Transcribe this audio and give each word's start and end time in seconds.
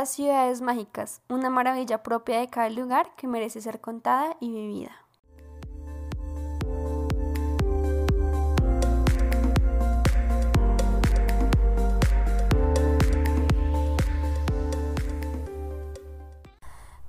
Las 0.00 0.12
ciudades 0.12 0.62
mágicas, 0.62 1.20
una 1.28 1.50
maravilla 1.50 2.02
propia 2.02 2.40
de 2.40 2.48
cada 2.48 2.70
lugar 2.70 3.14
que 3.16 3.26
merece 3.26 3.60
ser 3.60 3.82
contada 3.82 4.34
y 4.40 4.50
vivida. 4.50 4.92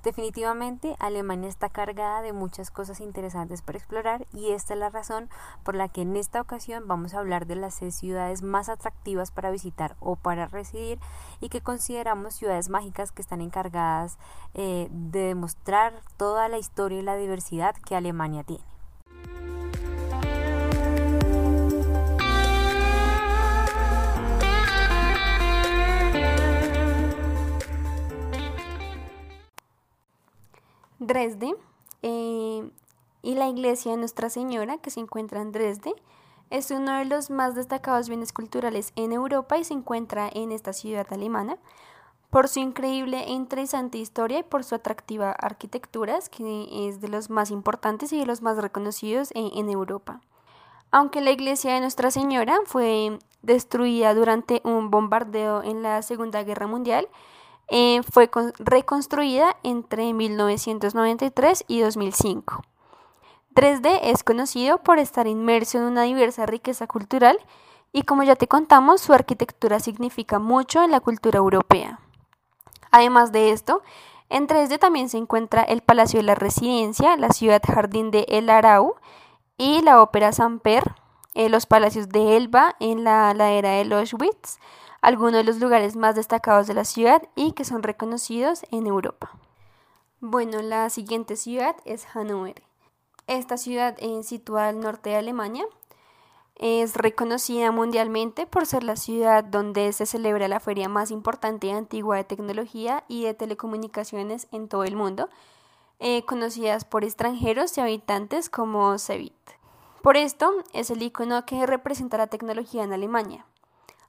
Definitivamente 0.02 0.96
Alemania 0.98 1.48
está 1.48 1.68
cargada 1.68 2.22
de 2.22 2.32
muchas 2.32 2.72
cosas 2.72 3.00
interesantes 3.00 3.62
para 3.62 3.78
explorar 3.78 4.26
y 4.32 4.50
esta 4.50 4.74
es 4.74 4.80
la 4.80 4.90
razón 4.90 5.30
por 5.62 5.76
la 5.76 5.88
que 5.88 6.02
en 6.02 6.16
esta 6.16 6.40
ocasión 6.40 6.88
vamos 6.88 7.14
a 7.14 7.20
hablar 7.20 7.46
de 7.46 7.54
las 7.54 7.74
seis 7.74 7.94
ciudades 7.94 8.42
más 8.42 8.68
atractivas 8.68 9.30
para 9.30 9.52
visitar 9.52 9.94
o 10.00 10.16
para 10.16 10.46
residir 10.46 10.98
y 11.40 11.50
que 11.50 11.60
consideramos 11.60 12.34
ciudades 12.34 12.68
mágicas 12.68 13.12
que 13.12 13.22
están 13.22 13.40
encargadas 13.40 14.18
eh, 14.54 14.88
de 14.90 15.20
demostrar 15.20 15.92
toda 16.16 16.48
la 16.48 16.58
historia 16.58 16.98
y 16.98 17.02
la 17.02 17.16
diversidad 17.16 17.76
que 17.76 17.94
Alemania 17.94 18.42
tiene. 18.42 18.71
Dresde 31.06 31.54
eh, 32.02 32.70
y 33.22 33.34
la 33.34 33.48
iglesia 33.48 33.92
de 33.92 33.98
Nuestra 33.98 34.30
Señora 34.30 34.78
que 34.78 34.90
se 34.90 35.00
encuentra 35.00 35.40
en 35.40 35.52
Dresde 35.52 35.94
es 36.50 36.70
uno 36.70 36.98
de 36.98 37.04
los 37.04 37.30
más 37.30 37.54
destacados 37.54 38.08
bienes 38.08 38.32
culturales 38.32 38.92
en 38.96 39.12
Europa 39.12 39.58
y 39.58 39.64
se 39.64 39.74
encuentra 39.74 40.28
en 40.32 40.52
esta 40.52 40.72
ciudad 40.72 41.06
alemana 41.10 41.56
por 42.30 42.48
su 42.48 42.60
increíble 42.60 43.24
e 43.24 43.32
interesante 43.32 43.98
historia 43.98 44.38
y 44.38 44.42
por 44.42 44.64
su 44.64 44.74
atractiva 44.74 45.32
arquitectura, 45.32 46.18
que 46.30 46.88
es 46.88 47.00
de 47.00 47.08
los 47.08 47.28
más 47.28 47.50
importantes 47.50 48.12
y 48.12 48.18
de 48.18 48.26
los 48.26 48.40
más 48.40 48.56
reconocidos 48.56 49.30
en, 49.34 49.50
en 49.54 49.68
Europa. 49.68 50.20
Aunque 50.90 51.20
la 51.20 51.30
iglesia 51.30 51.74
de 51.74 51.80
Nuestra 51.80 52.10
Señora 52.10 52.58
fue 52.64 53.18
destruida 53.42 54.14
durante 54.14 54.62
un 54.64 54.90
bombardeo 54.90 55.62
en 55.62 55.82
la 55.82 56.00
Segunda 56.02 56.42
Guerra 56.42 56.66
Mundial, 56.66 57.08
eh, 57.68 58.00
fue 58.10 58.30
reconstruida 58.58 59.56
entre 59.62 60.12
1993 60.12 61.64
y 61.68 61.80
2005. 61.80 62.62
Dresde 63.50 64.10
es 64.10 64.24
conocido 64.24 64.78
por 64.78 64.98
estar 64.98 65.26
inmerso 65.26 65.78
en 65.78 65.84
una 65.84 66.02
diversa 66.02 66.46
riqueza 66.46 66.86
cultural 66.86 67.38
y 67.92 68.02
como 68.02 68.22
ya 68.22 68.36
te 68.36 68.48
contamos, 68.48 69.02
su 69.02 69.12
arquitectura 69.12 69.78
significa 69.78 70.38
mucho 70.38 70.82
en 70.82 70.90
la 70.90 71.00
cultura 71.00 71.38
europea. 71.38 72.00
Además 72.90 73.32
de 73.32 73.50
esto, 73.50 73.82
en 74.30 74.46
Dresde 74.46 74.78
también 74.78 75.10
se 75.10 75.18
encuentra 75.18 75.62
el 75.62 75.82
Palacio 75.82 76.18
de 76.18 76.24
la 76.24 76.34
Residencia, 76.34 77.16
la 77.18 77.30
ciudad 77.30 77.60
jardín 77.62 78.10
de 78.10 78.24
El 78.28 78.48
Arau 78.48 78.94
y 79.58 79.82
la 79.82 80.00
Ópera 80.00 80.32
Samper, 80.32 80.94
eh, 81.34 81.50
los 81.50 81.66
palacios 81.66 82.08
de 82.08 82.36
Elba 82.36 82.76
en 82.80 83.04
la 83.04 83.34
ladera 83.34 83.70
de 83.70 83.94
Auschwitz, 83.94 84.58
algunos 85.02 85.34
de 85.34 85.44
los 85.44 85.58
lugares 85.58 85.96
más 85.96 86.14
destacados 86.14 86.68
de 86.68 86.74
la 86.74 86.84
ciudad 86.84 87.22
y 87.34 87.52
que 87.52 87.64
son 87.64 87.82
reconocidos 87.82 88.64
en 88.70 88.86
Europa. 88.86 89.32
Bueno, 90.20 90.62
la 90.62 90.88
siguiente 90.88 91.34
ciudad 91.36 91.74
es 91.84 92.06
Hannover. 92.06 92.62
Esta 93.26 93.56
ciudad, 93.56 93.96
eh, 93.98 94.22
situada 94.22 94.68
al 94.68 94.80
norte 94.80 95.10
de 95.10 95.16
Alemania, 95.16 95.64
es 96.54 96.94
reconocida 96.94 97.72
mundialmente 97.72 98.46
por 98.46 98.66
ser 98.66 98.84
la 98.84 98.94
ciudad 98.94 99.42
donde 99.42 99.92
se 99.92 100.06
celebra 100.06 100.46
la 100.46 100.60
feria 100.60 100.88
más 100.88 101.10
importante 101.10 101.66
y 101.66 101.70
antigua 101.70 102.16
de 102.16 102.24
tecnología 102.24 103.02
y 103.08 103.24
de 103.24 103.34
telecomunicaciones 103.34 104.46
en 104.52 104.68
todo 104.68 104.84
el 104.84 104.94
mundo, 104.94 105.28
eh, 105.98 106.24
conocidas 106.24 106.84
por 106.84 107.02
extranjeros 107.02 107.76
y 107.76 107.80
habitantes 107.80 108.48
como 108.48 108.96
Cebit. 108.98 109.34
Por 110.02 110.16
esto, 110.16 110.52
es 110.72 110.90
el 110.90 111.02
icono 111.02 111.44
que 111.46 111.66
representa 111.66 112.18
la 112.18 112.28
tecnología 112.28 112.84
en 112.84 112.92
Alemania. 112.92 113.46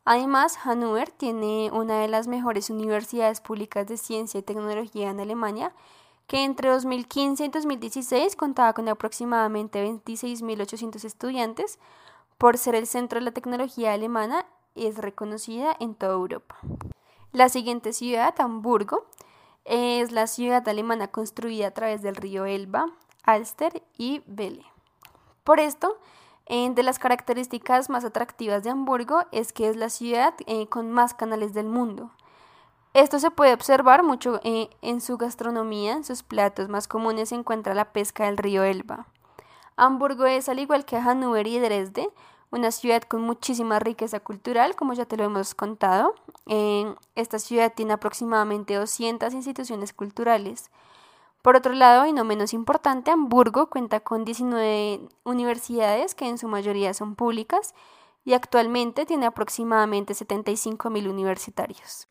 Además, 0.06 0.58
Hannover 0.58 1.12
tiene 1.12 1.72
una 1.72 2.00
de 2.00 2.10
las 2.10 2.28
mejores 2.28 2.70
universidades 2.70 3.40
públicas 3.40 3.88
de 3.88 3.98
ciencia 3.98 4.40
y 4.40 4.44
tecnología 4.44 5.10
en 5.10 5.20
Alemania, 5.20 5.74
que 6.28 6.44
entre 6.44 6.70
2015 6.70 7.46
y 7.46 7.48
2016 7.50 8.36
contaba 8.36 8.74
con 8.74 8.90
aproximadamente 8.90 9.86
26.800 9.86 11.06
estudiantes. 11.06 11.80
Por 12.38 12.58
ser 12.58 12.76
el 12.76 12.88
centro 12.88 13.20
de 13.20 13.26
la 13.26 13.32
tecnología 13.32 13.94
alemana, 13.94 14.46
es 14.76 14.98
reconocida 14.98 15.76
en 15.80 15.96
toda 15.96 16.14
Europa. 16.14 16.58
La 17.32 17.48
siguiente 17.50 17.94
ciudad, 17.94 18.34
Hamburgo, 18.40 19.06
es 19.66 20.12
la 20.12 20.28
ciudad 20.28 20.68
alemana 20.68 21.08
construida 21.08 21.68
a 21.68 21.72
través 21.72 22.02
del 22.02 22.16
río 22.16 22.46
Elba, 22.46 22.88
Alster 23.24 23.82
y 23.98 24.22
Belle. 24.28 24.66
Por 25.44 25.60
esto, 25.60 25.98
de 26.48 26.84
las 26.84 27.00
características 27.00 27.90
más 27.90 28.04
atractivas 28.04 28.64
de 28.64 28.70
Hamburgo 28.70 29.26
es 29.32 29.54
que 29.54 29.70
es 29.70 29.76
la 29.76 29.90
ciudad 29.90 30.34
eh, 30.46 30.68
con 30.68 30.92
más 30.92 31.14
canales 31.14 31.54
del 31.54 31.68
mundo. 31.68 32.12
Esto 32.94 33.18
se 33.18 33.32
puede 33.32 33.54
observar 33.54 34.04
mucho 34.04 34.40
eh, 34.44 34.70
en 34.82 35.02
su 35.02 35.18
gastronomía, 35.18 35.94
en 35.94 36.04
sus 36.04 36.22
platos 36.22 36.70
más 36.70 36.88
comunes 36.88 37.30
se 37.30 37.36
encuentra 37.36 37.74
la 37.74 37.92
pesca 37.92 38.26
del 38.26 38.38
río 38.38 38.64
Elba. 38.64 39.08
Hamburgo 39.78 40.26
es, 40.26 40.48
al 40.50 40.60
igual 40.60 40.86
que 40.86 40.98
Hannover 40.98 41.48
y 41.48 41.58
Dresde, 41.58 42.10
una 42.52 42.70
ciudad 42.70 43.02
con 43.02 43.22
muchísima 43.22 43.80
riqueza 43.80 44.20
cultural, 44.20 44.76
como 44.76 44.94
ya 44.94 45.06
te 45.06 45.18
lo 45.18 45.24
hemos 45.24 45.56
contado. 45.56 46.14
esta 47.16 47.40
ciudad 47.40 47.74
tiene 47.74 47.94
aproximadamente 47.94 48.76
200 48.76 49.34
instituciones 49.34 49.92
culturales, 49.92 50.70
por 51.44 51.58
otro 51.58 51.74
lado, 51.74 52.06
y 52.06 52.14
no 52.14 52.24
menos 52.24 52.54
importante, 52.54 53.12
Hamburgo 53.12 53.70
cuenta 53.70 54.00
con 54.00 54.24
19 54.24 55.02
universidades 55.26 56.16
que 56.16 56.30
en 56.30 56.38
su 56.38 56.48
mayoría 56.48 56.94
son 56.94 57.16
públicas 57.16 57.76
y 58.24 58.32
actualmente 58.32 59.06
tiene 59.06 59.26
aproximadamente 59.26 60.14
75.000 60.14 61.10
universitarios. 61.10 62.08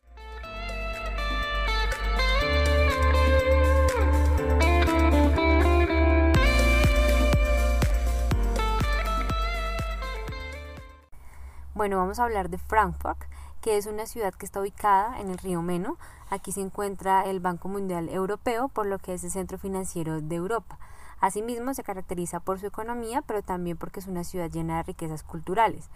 Bueno, 11.75 11.97
vamos 11.97 12.19
a 12.19 12.25
hablar 12.25 12.51
de 12.51 12.59
Frankfurt, 12.59 13.17
que 13.59 13.77
es 13.77 13.87
una 13.87 14.05
ciudad 14.05 14.35
que 14.35 14.45
está 14.45 14.61
ubicada 14.61 15.19
en 15.19 15.31
el 15.31 15.39
río 15.39 15.63
Meno. 15.63 15.97
Aquí 16.29 16.51
se 16.51 16.61
encuentra 16.61 17.25
el 17.25 17.39
Banco 17.39 17.67
Mundial 17.67 18.09
Europeo, 18.09 18.67
por 18.67 18.85
lo 18.85 18.99
que 18.99 19.15
es 19.15 19.23
el 19.23 19.31
centro 19.31 19.57
financiero 19.57 20.21
de 20.21 20.35
Europa. 20.35 20.77
Asimismo, 21.19 21.73
se 21.73 21.81
caracteriza 21.81 22.39
por 22.39 22.59
su 22.59 22.67
economía, 22.67 23.23
pero 23.23 23.41
también 23.41 23.75
porque 23.77 24.01
es 24.01 24.05
una 24.05 24.23
ciudad 24.23 24.51
llena 24.51 24.77
de 24.77 24.83
riquezas 24.83 25.23
culturales. 25.23 25.89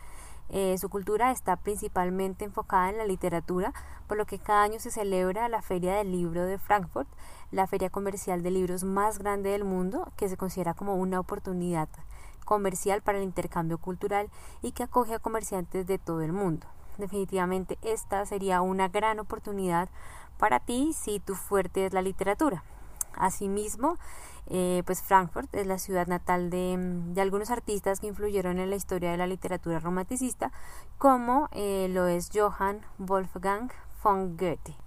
Eh, 0.50 0.80
su 0.80 0.90
cultura 0.90 1.30
está 1.30 1.58
principalmente 1.58 2.44
enfocada 2.44 2.90
en 2.90 2.98
la 2.98 3.06
literatura, 3.06 3.72
por 4.08 4.18
lo 4.18 4.26
que 4.26 4.40
cada 4.40 4.64
año 4.64 4.80
se 4.80 4.90
celebra 4.90 5.48
la 5.48 5.62
Feria 5.62 5.94
del 5.94 6.12
Libro 6.12 6.44
de 6.46 6.58
Frankfurt, 6.58 7.08
la 7.52 7.68
feria 7.68 7.92
comercial 7.92 8.42
de 8.42 8.50
libros 8.50 8.84
más 8.84 9.20
grande 9.20 9.52
del 9.52 9.64
mundo, 9.64 10.12
que 10.18 10.28
se 10.28 10.38
considera 10.38 10.74
como 10.74 10.96
una 10.96 11.20
oportunidad 11.20 11.88
comercial 12.48 13.04
para 13.04 13.20
el 13.20 13.26
intercambio 13.26 13.78
cultural 13.78 14.32
y 14.64 14.72
que 14.72 14.84
acoge 14.84 15.14
a 15.14 15.20
comerciantes 15.20 15.86
de 15.86 16.00
todo 16.00 16.22
el 16.22 16.34
mundo 16.34 16.66
definitivamente 16.98 17.78
esta 17.82 18.26
sería 18.26 18.62
una 18.62 18.88
gran 18.90 19.20
oportunidad 19.20 19.90
para 20.38 20.60
ti 20.60 20.94
si 20.94 21.20
tu 21.20 21.36
fuerte 21.36 21.86
es 21.86 21.94
la 21.94 22.02
literatura. 22.02 22.64
Asimismo, 23.14 23.98
eh, 24.46 24.84
pues 24.86 25.02
Frankfurt 25.02 25.54
es 25.56 25.66
la 25.66 25.80
ciudad 25.80 26.06
natal 26.06 26.52
de, 26.52 27.20
algunos 27.20 27.50
artistas 27.50 28.00
que 28.00 28.08
influyeron 28.08 28.60
en 28.60 28.70
la 28.70 28.76
historia 28.76 29.12
de 29.12 29.18
la 29.18 29.26
literatura 29.26 29.80
romanticista, 29.80 30.52
como 31.00 31.50
eh, 31.52 31.88
lo 31.90 32.06
es 32.06 32.30
Johann 32.32 32.82
Wolfgang 33.00 33.72
von 34.04 34.38
Goethe. 34.38 34.87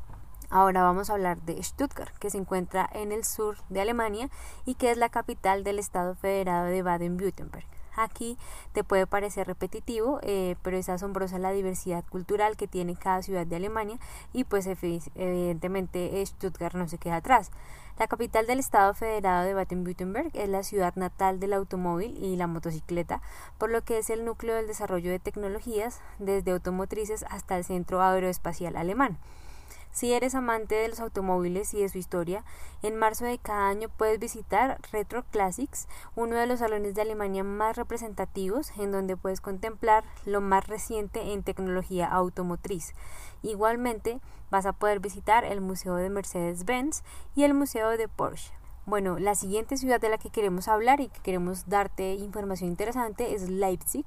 Ahora 0.52 0.82
vamos 0.82 1.08
a 1.08 1.12
hablar 1.12 1.40
de 1.42 1.62
Stuttgart, 1.62 2.12
que 2.18 2.28
se 2.28 2.36
encuentra 2.36 2.90
en 2.92 3.12
el 3.12 3.24
sur 3.24 3.58
de 3.68 3.80
Alemania 3.80 4.28
y 4.66 4.74
que 4.74 4.90
es 4.90 4.98
la 4.98 5.08
capital 5.08 5.62
del 5.62 5.78
Estado 5.78 6.16
Federado 6.16 6.66
de 6.66 6.82
Baden-Württemberg. 6.82 7.64
Aquí 7.94 8.36
te 8.72 8.82
puede 8.82 9.06
parecer 9.06 9.46
repetitivo, 9.46 10.18
eh, 10.22 10.56
pero 10.62 10.76
es 10.76 10.88
asombrosa 10.88 11.38
la 11.38 11.52
diversidad 11.52 12.04
cultural 12.04 12.56
que 12.56 12.66
tiene 12.66 12.96
cada 12.96 13.22
ciudad 13.22 13.46
de 13.46 13.54
Alemania 13.54 13.98
y 14.32 14.42
pues 14.42 14.66
evidentemente 14.66 16.24
Stuttgart 16.26 16.74
no 16.74 16.88
se 16.88 16.98
queda 16.98 17.16
atrás. 17.16 17.52
La 17.96 18.08
capital 18.08 18.48
del 18.48 18.58
Estado 18.58 18.92
Federado 18.94 19.44
de 19.44 19.54
Baden-Württemberg 19.54 20.30
es 20.34 20.48
la 20.48 20.64
ciudad 20.64 20.96
natal 20.96 21.38
del 21.38 21.52
automóvil 21.52 22.16
y 22.24 22.34
la 22.34 22.48
motocicleta, 22.48 23.22
por 23.56 23.70
lo 23.70 23.84
que 23.84 23.98
es 23.98 24.10
el 24.10 24.24
núcleo 24.24 24.56
del 24.56 24.66
desarrollo 24.66 25.12
de 25.12 25.20
tecnologías 25.20 26.00
desde 26.18 26.50
automotrices 26.50 27.24
hasta 27.30 27.56
el 27.56 27.64
Centro 27.64 28.02
Aeroespacial 28.02 28.76
Alemán. 28.76 29.18
Si 29.92 30.12
eres 30.12 30.34
amante 30.34 30.76
de 30.76 30.88
los 30.88 31.00
automóviles 31.00 31.74
y 31.74 31.80
de 31.80 31.88
su 31.88 31.98
historia, 31.98 32.44
en 32.82 32.96
marzo 32.96 33.24
de 33.24 33.38
cada 33.38 33.68
año 33.68 33.88
puedes 33.88 34.18
visitar 34.18 34.78
Retro 34.92 35.24
Classics, 35.30 35.88
uno 36.14 36.36
de 36.36 36.46
los 36.46 36.60
salones 36.60 36.94
de 36.94 37.02
Alemania 37.02 37.42
más 37.42 37.76
representativos, 37.76 38.70
en 38.78 38.92
donde 38.92 39.16
puedes 39.16 39.40
contemplar 39.40 40.04
lo 40.24 40.40
más 40.40 40.68
reciente 40.68 41.32
en 41.32 41.42
tecnología 41.42 42.06
automotriz. 42.06 42.94
Igualmente, 43.42 44.20
vas 44.50 44.66
a 44.66 44.72
poder 44.72 45.00
visitar 45.00 45.44
el 45.44 45.60
Museo 45.60 45.96
de 45.96 46.10
Mercedes-Benz 46.10 47.02
y 47.34 47.42
el 47.42 47.54
Museo 47.54 47.90
de 47.90 48.06
Porsche. 48.06 48.59
Bueno, 48.90 49.20
la 49.20 49.36
siguiente 49.36 49.76
ciudad 49.76 50.00
de 50.00 50.08
la 50.08 50.18
que 50.18 50.30
queremos 50.30 50.66
hablar 50.66 51.00
y 51.00 51.10
que 51.10 51.20
queremos 51.20 51.68
darte 51.68 52.14
información 52.14 52.70
interesante 52.70 53.36
es 53.36 53.48
Leipzig. 53.48 54.04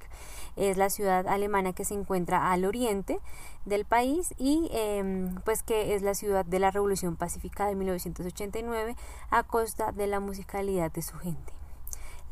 Es 0.58 0.76
la 0.76 0.90
ciudad 0.90 1.26
alemana 1.30 1.72
que 1.72 1.86
se 1.86 1.94
encuentra 1.94 2.52
al 2.52 2.66
oriente 2.66 3.22
del 3.64 3.86
país 3.86 4.34
y 4.38 4.68
em, 4.74 5.36
pues 5.46 5.64
que 5.64 5.96
es 5.96 6.02
la 6.02 6.16
ciudad 6.16 6.44
de 6.44 6.60
la 6.60 6.70
Revolución 6.70 7.16
Pacífica 7.16 7.66
de 7.68 7.76
1989 7.76 8.98
a 9.30 9.44
costa 9.44 9.94
de 9.94 10.06
la 10.06 10.20
musicalidad 10.20 10.92
de 10.92 11.02
su 11.02 11.18
gente. 11.18 11.54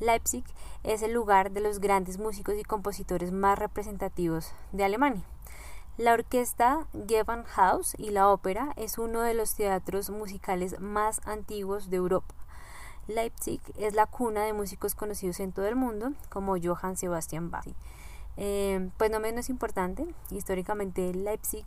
Leipzig 0.01 0.44
es 0.83 1.03
el 1.03 1.13
lugar 1.13 1.51
de 1.51 1.62
los 1.62 1.80
grandes 1.80 2.18
músicos 2.18 2.56
y 2.59 2.63
compositores 2.63 3.31
más 3.31 3.57
representativos 3.57 4.51
de 4.74 4.83
Alemania. 4.83 5.24
La 5.98 6.12
orquesta 6.12 6.86
Gewandhaus 7.07 7.94
y 7.98 8.09
la 8.09 8.27
ópera 8.27 8.74
es 8.75 8.98
uno 8.98 9.21
de 9.21 9.36
los 9.36 9.56
teatros 9.56 10.09
musicales 10.09 10.81
más 10.81 11.21
antiguos 11.25 11.89
de 11.89 11.95
Europa. 11.95 12.40
Leipzig 13.16 13.62
es 13.78 13.94
la 13.94 14.06
cuna 14.06 14.44
de 14.44 14.54
músicos 14.54 14.96
conocidos 14.96 15.40
en 15.40 15.52
todo 15.52 15.68
el 15.68 15.75
mundo, 15.75 16.13
como 16.30 16.56
Johann 16.62 16.98
Sebastian 16.98 17.52
Bach. 17.52 17.66
Eh, 18.38 18.90
pues 18.98 19.12
no 19.12 19.19
menos 19.19 19.50
importante, 19.50 20.08
históricamente 20.30 21.13
Leipzig 21.13 21.66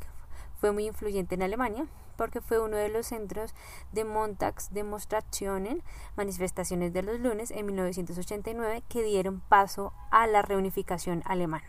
fue 0.59 0.73
muy 0.73 0.87
influyente 0.87 1.35
en 1.35 1.43
Alemania 1.43 1.87
porque 2.17 2.41
fue 2.41 2.61
uno 2.61 2.77
de 2.77 2.89
los 2.89 3.07
centros 3.07 3.55
de 3.93 4.05
Montags 4.05 4.73
Demonstrationen, 4.73 5.83
manifestaciones 6.17 6.93
de 6.93 7.03
los 7.03 7.21
lunes 7.21 7.51
en 7.51 7.67
1989 7.67 8.83
que 8.89 9.03
dieron 9.03 9.41
paso 9.41 9.93
a 10.11 10.27
la 10.27 10.43
reunificación 10.43 11.23
alemana. 11.27 11.67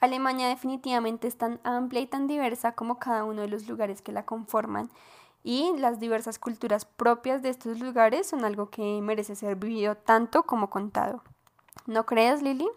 Alemania 0.00 0.48
definitivamente 0.48 1.26
es 1.26 1.36
tan 1.36 1.60
amplia 1.64 2.00
y 2.00 2.06
tan 2.06 2.26
diversa 2.26 2.72
como 2.72 2.98
cada 2.98 3.24
uno 3.24 3.42
de 3.42 3.48
los 3.48 3.68
lugares 3.68 4.00
que 4.00 4.12
la 4.12 4.24
conforman 4.24 4.90
y 5.42 5.72
las 5.78 5.98
diversas 5.98 6.38
culturas 6.38 6.84
propias 6.84 7.42
de 7.42 7.48
estos 7.48 7.80
lugares 7.80 8.28
son 8.28 8.44
algo 8.44 8.70
que 8.70 9.00
merece 9.02 9.34
ser 9.34 9.56
vivido 9.56 9.96
tanto 9.96 10.44
como 10.44 10.70
contado. 10.70 11.22
¿No 11.86 12.06
crees, 12.06 12.42
Lili? 12.42 12.68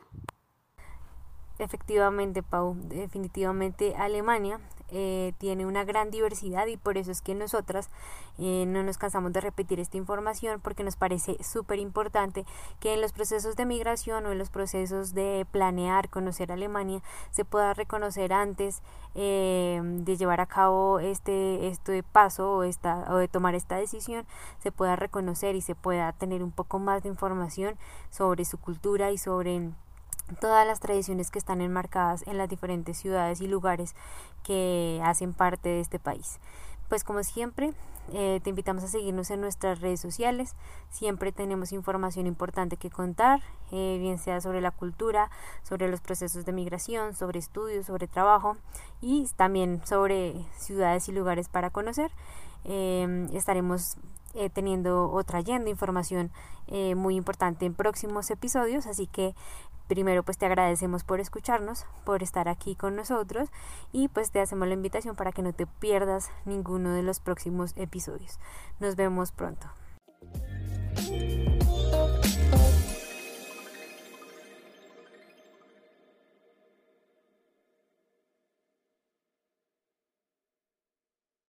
Efectivamente, 1.59 2.41
Pau, 2.41 2.75
definitivamente 2.75 3.95
Alemania 3.95 4.59
eh, 4.91 5.33
tiene 5.37 5.65
una 5.65 5.85
gran 5.85 6.11
diversidad 6.11 6.67
y 6.67 6.75
por 6.75 6.97
eso 6.97 7.11
es 7.11 7.21
que 7.21 7.33
nosotras 7.33 7.89
eh, 8.37 8.65
no 8.67 8.83
nos 8.83 8.97
cansamos 8.97 9.31
de 9.31 9.39
repetir 9.39 9.79
esta 9.79 9.97
información 9.97 10.59
porque 10.61 10.83
nos 10.83 10.97
parece 10.97 11.41
súper 11.43 11.79
importante 11.79 12.45
que 12.79 12.93
en 12.93 13.01
los 13.01 13.13
procesos 13.13 13.55
de 13.55 13.65
migración 13.65 14.25
o 14.25 14.31
en 14.31 14.37
los 14.37 14.49
procesos 14.49 15.13
de 15.13 15.47
planear 15.49 16.09
conocer 16.09 16.51
Alemania 16.51 17.01
se 17.31 17.45
pueda 17.45 17.73
reconocer 17.73 18.33
antes 18.33 18.81
eh, 19.15 19.81
de 19.81 20.17
llevar 20.17 20.41
a 20.41 20.45
cabo 20.45 20.99
este, 20.99 21.67
este 21.67 22.03
paso 22.03 22.57
o, 22.57 22.63
esta, 22.63 23.05
o 23.13 23.15
de 23.15 23.27
tomar 23.27 23.55
esta 23.55 23.77
decisión 23.77 24.25
se 24.59 24.71
pueda 24.71 24.97
reconocer 24.97 25.55
y 25.55 25.61
se 25.61 25.75
pueda 25.75 26.11
tener 26.13 26.43
un 26.43 26.51
poco 26.51 26.79
más 26.79 27.03
de 27.03 27.09
información 27.09 27.77
sobre 28.09 28.43
su 28.43 28.57
cultura 28.57 29.11
y 29.11 29.17
sobre 29.17 29.71
todas 30.39 30.65
las 30.65 30.79
tradiciones 30.79 31.31
que 31.31 31.39
están 31.39 31.61
enmarcadas 31.61 32.25
en 32.27 32.37
las 32.37 32.49
diferentes 32.49 32.97
ciudades 32.97 33.41
y 33.41 33.47
lugares 33.47 33.95
que 34.43 35.01
hacen 35.03 35.33
parte 35.33 35.69
de 35.69 35.79
este 35.79 35.99
país. 35.99 36.39
Pues 36.89 37.03
como 37.03 37.23
siempre, 37.23 37.73
eh, 38.11 38.41
te 38.43 38.49
invitamos 38.49 38.83
a 38.83 38.87
seguirnos 38.87 39.31
en 39.31 39.39
nuestras 39.39 39.79
redes 39.79 40.01
sociales. 40.01 40.55
Siempre 40.89 41.31
tenemos 41.31 41.71
información 41.71 42.27
importante 42.27 42.75
que 42.75 42.89
contar, 42.89 43.41
eh, 43.71 43.97
bien 43.99 44.17
sea 44.17 44.41
sobre 44.41 44.59
la 44.59 44.71
cultura, 44.71 45.29
sobre 45.63 45.87
los 45.87 46.01
procesos 46.01 46.43
de 46.43 46.51
migración, 46.51 47.15
sobre 47.15 47.39
estudios, 47.39 47.85
sobre 47.85 48.07
trabajo 48.07 48.57
y 48.99 49.25
también 49.37 49.81
sobre 49.85 50.45
ciudades 50.57 51.07
y 51.07 51.13
lugares 51.13 51.47
para 51.47 51.69
conocer. 51.69 52.11
Eh, 52.65 53.27
estaremos 53.33 53.95
teniendo 54.53 55.11
o 55.11 55.23
trayendo 55.23 55.69
información 55.69 56.31
muy 56.95 57.15
importante 57.15 57.65
en 57.65 57.73
próximos 57.73 58.31
episodios, 58.31 58.87
así 58.87 59.07
que 59.07 59.35
Primero 59.91 60.23
pues 60.23 60.37
te 60.37 60.45
agradecemos 60.45 61.03
por 61.03 61.19
escucharnos, 61.19 61.85
por 62.05 62.23
estar 62.23 62.47
aquí 62.47 62.75
con 62.75 62.95
nosotros 62.95 63.49
y 63.91 64.07
pues 64.07 64.31
te 64.31 64.39
hacemos 64.39 64.69
la 64.69 64.73
invitación 64.73 65.17
para 65.17 65.33
que 65.33 65.41
no 65.41 65.51
te 65.51 65.67
pierdas 65.67 66.31
ninguno 66.45 66.93
de 66.93 67.03
los 67.03 67.19
próximos 67.19 67.73
episodios. 67.75 68.39
Nos 68.79 68.95
vemos 68.95 69.33
pronto. 69.33 69.67